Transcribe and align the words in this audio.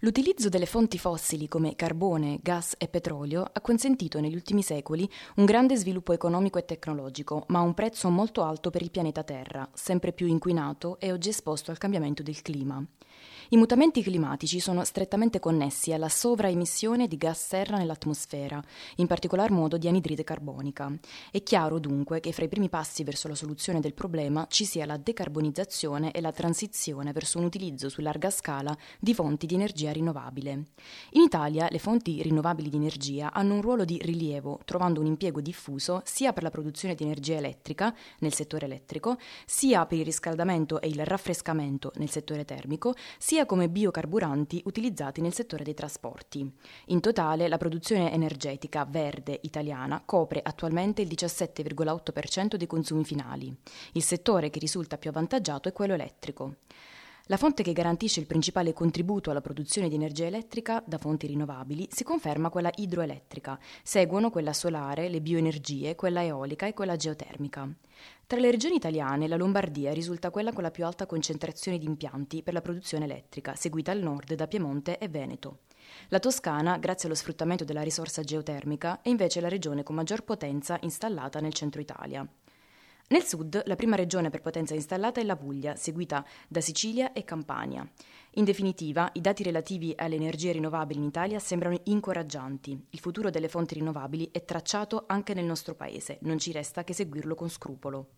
L'utilizzo 0.00 0.50
delle 0.50 0.66
fonti 0.66 0.98
fossili 0.98 1.48
come 1.48 1.74
carbone, 1.74 2.38
gas 2.42 2.74
e 2.76 2.86
petrolio 2.86 3.48
ha 3.50 3.60
consentito 3.62 4.20
negli 4.20 4.34
ultimi 4.34 4.62
secoli 4.62 5.08
un 5.36 5.46
grande 5.46 5.74
sviluppo 5.74 6.12
economico 6.12 6.58
e 6.58 6.66
tecnologico, 6.66 7.44
ma 7.48 7.60
a 7.60 7.62
un 7.62 7.72
prezzo 7.72 8.10
molto 8.10 8.42
alto 8.42 8.68
per 8.68 8.82
il 8.82 8.90
pianeta 8.90 9.22
Terra, 9.22 9.66
sempre 9.72 10.12
più 10.12 10.26
inquinato 10.26 11.00
e 11.00 11.12
oggi 11.12 11.30
esposto 11.30 11.70
al 11.70 11.78
cambiamento 11.78 12.22
del 12.22 12.42
clima. 12.42 12.84
I 13.50 13.56
mutamenti 13.56 14.02
climatici 14.02 14.58
sono 14.58 14.82
strettamente 14.82 15.38
connessi 15.38 15.92
alla 15.92 16.08
sovraemissione 16.08 17.06
di 17.06 17.16
gas 17.16 17.46
serra 17.46 17.76
nell'atmosfera, 17.76 18.62
in 18.96 19.06
particolar 19.06 19.52
modo 19.52 19.78
di 19.78 19.86
anidride 19.86 20.24
carbonica. 20.24 20.92
È 21.30 21.40
chiaro 21.44 21.78
dunque 21.78 22.18
che 22.18 22.32
fra 22.32 22.44
i 22.44 22.48
primi 22.48 22.68
passi 22.68 23.04
verso 23.04 23.28
la 23.28 23.36
soluzione 23.36 23.78
del 23.78 23.94
problema 23.94 24.46
ci 24.50 24.64
sia 24.64 24.84
la 24.84 24.96
decarbonizzazione 24.96 26.10
e 26.10 26.20
la 26.20 26.32
transizione 26.32 27.12
verso 27.12 27.38
un 27.38 27.44
utilizzo 27.44 27.88
su 27.88 28.00
larga 28.00 28.30
scala 28.30 28.76
di 28.98 29.14
fonti 29.14 29.46
di 29.46 29.54
energia 29.54 29.85
rinnovabile. 29.92 30.50
In 31.12 31.22
Italia 31.22 31.68
le 31.70 31.78
fonti 31.78 32.22
rinnovabili 32.22 32.68
di 32.68 32.76
energia 32.76 33.32
hanno 33.32 33.54
un 33.54 33.62
ruolo 33.62 33.84
di 33.84 33.98
rilievo, 34.02 34.60
trovando 34.64 35.00
un 35.00 35.06
impiego 35.06 35.40
diffuso 35.40 36.02
sia 36.04 36.32
per 36.32 36.42
la 36.42 36.50
produzione 36.50 36.94
di 36.94 37.04
energia 37.04 37.36
elettrica 37.36 37.94
nel 38.20 38.32
settore 38.32 38.66
elettrico, 38.66 39.16
sia 39.44 39.86
per 39.86 39.98
il 39.98 40.04
riscaldamento 40.04 40.80
e 40.80 40.88
il 40.88 41.04
raffrescamento 41.04 41.92
nel 41.96 42.10
settore 42.10 42.44
termico, 42.44 42.94
sia 43.18 43.46
come 43.46 43.68
biocarburanti 43.68 44.62
utilizzati 44.66 45.20
nel 45.20 45.34
settore 45.34 45.64
dei 45.64 45.74
trasporti. 45.74 46.50
In 46.86 47.00
totale 47.00 47.48
la 47.48 47.58
produzione 47.58 48.12
energetica 48.12 48.84
verde 48.84 49.38
italiana 49.42 50.02
copre 50.04 50.40
attualmente 50.42 51.02
il 51.02 51.08
17,8% 51.08 52.54
dei 52.56 52.66
consumi 52.66 53.04
finali. 53.04 53.54
Il 53.92 54.02
settore 54.02 54.50
che 54.50 54.58
risulta 54.58 54.98
più 54.98 55.10
avvantaggiato 55.10 55.68
è 55.68 55.72
quello 55.72 55.94
elettrico. 55.94 56.56
La 57.28 57.36
fonte 57.36 57.64
che 57.64 57.72
garantisce 57.72 58.20
il 58.20 58.26
principale 58.26 58.72
contributo 58.72 59.32
alla 59.32 59.40
produzione 59.40 59.88
di 59.88 59.96
energia 59.96 60.26
elettrica 60.26 60.80
da 60.86 60.96
fonti 60.96 61.26
rinnovabili 61.26 61.88
si 61.90 62.04
conferma 62.04 62.50
quella 62.50 62.70
idroelettrica, 62.72 63.58
seguono 63.82 64.30
quella 64.30 64.52
solare, 64.52 65.08
le 65.08 65.20
bioenergie, 65.20 65.96
quella 65.96 66.22
eolica 66.22 66.66
e 66.66 66.72
quella 66.72 66.94
geotermica. 66.94 67.68
Tra 68.28 68.38
le 68.38 68.52
regioni 68.52 68.76
italiane 68.76 69.26
la 69.26 69.34
Lombardia 69.34 69.92
risulta 69.92 70.30
quella 70.30 70.52
con 70.52 70.62
la 70.62 70.70
più 70.70 70.84
alta 70.84 71.06
concentrazione 71.06 71.78
di 71.78 71.86
impianti 71.86 72.44
per 72.44 72.54
la 72.54 72.62
produzione 72.62 73.06
elettrica, 73.06 73.56
seguita 73.56 73.90
al 73.90 73.98
nord 73.98 74.34
da 74.34 74.46
Piemonte 74.46 74.96
e 74.98 75.08
Veneto. 75.08 75.62
La 76.10 76.20
Toscana, 76.20 76.78
grazie 76.78 77.08
allo 77.08 77.16
sfruttamento 77.16 77.64
della 77.64 77.82
risorsa 77.82 78.22
geotermica, 78.22 79.02
è 79.02 79.08
invece 79.08 79.40
la 79.40 79.48
regione 79.48 79.82
con 79.82 79.96
maggior 79.96 80.22
potenza 80.22 80.78
installata 80.82 81.40
nel 81.40 81.54
centro 81.54 81.80
Italia. 81.80 82.24
Nel 83.08 83.22
sud 83.22 83.62
la 83.66 83.76
prima 83.76 83.94
regione 83.94 84.30
per 84.30 84.40
potenza 84.40 84.74
installata 84.74 85.20
è 85.20 85.24
la 85.24 85.36
Puglia, 85.36 85.76
seguita 85.76 86.26
da 86.48 86.60
Sicilia 86.60 87.12
e 87.12 87.22
Campania. 87.22 87.88
In 88.32 88.44
definitiva, 88.44 89.08
i 89.12 89.20
dati 89.20 89.44
relativi 89.44 89.92
alle 89.96 90.16
energie 90.16 90.50
rinnovabili 90.50 90.98
in 90.98 91.06
Italia 91.06 91.38
sembrano 91.38 91.78
incoraggianti. 91.84 92.86
Il 92.90 92.98
futuro 92.98 93.30
delle 93.30 93.48
fonti 93.48 93.74
rinnovabili 93.74 94.30
è 94.32 94.44
tracciato 94.44 95.04
anche 95.06 95.34
nel 95.34 95.44
nostro 95.44 95.76
paese, 95.76 96.18
non 96.22 96.40
ci 96.40 96.50
resta 96.50 96.82
che 96.82 96.94
seguirlo 96.94 97.36
con 97.36 97.48
scrupolo. 97.48 98.08